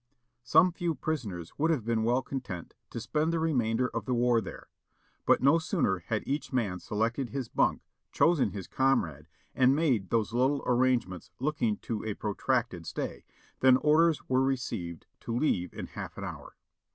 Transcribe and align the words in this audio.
Some 0.41 0.71
few 0.71 0.95
prisoners 0.95 1.53
would 1.59 1.69
have 1.69 1.85
been 1.85 2.01
well 2.03 2.23
content 2.23 2.73
to 2.89 2.99
spend 2.99 3.31
the 3.31 3.37
remainder 3.39 3.87
of 3.89 4.05
the 4.05 4.15
war 4.15 4.41
there. 4.41 4.67
But 5.27 5.43
no 5.43 5.59
sooner 5.59 5.99
had 6.07 6.23
each 6.27 6.51
man 6.51 6.79
selected 6.79 7.29
his 7.29 7.49
bunk, 7.49 7.83
chosen 8.11 8.49
his 8.49 8.65
com 8.67 9.05
rade, 9.05 9.27
and 9.53 9.75
made 9.75 10.09
those 10.09 10.33
little 10.33 10.63
arrangements 10.65 11.29
looking 11.39 11.77
to 11.81 12.03
a 12.03 12.15
protracted 12.15 12.87
stay, 12.87 13.25
than 13.59 13.77
orders 13.77 14.27
were 14.27 14.41
received 14.41 15.05
to 15.19 15.37
leave 15.37 15.71
in 15.71 15.85
half 15.85 16.17
an 16.17 16.23
hour. 16.23 16.55